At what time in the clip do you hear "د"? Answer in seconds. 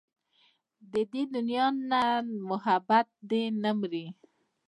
0.93-0.95